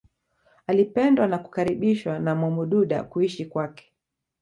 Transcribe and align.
Alipendwa 0.67 1.27
na 1.27 1.37
kukaribishwa 1.37 2.19
na 2.19 2.35
Mwamududa 2.35 3.03
kuishi 3.03 3.45
kwake 3.45 3.93